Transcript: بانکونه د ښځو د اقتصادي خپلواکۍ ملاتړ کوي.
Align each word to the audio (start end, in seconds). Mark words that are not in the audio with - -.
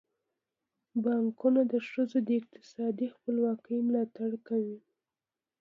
بانکونه 1.03 1.61
د 1.71 1.73
ښځو 1.89 2.17
د 2.27 2.29
اقتصادي 2.39 3.07
خپلواکۍ 3.15 3.77
ملاتړ 3.87 4.31
کوي. 4.47 4.77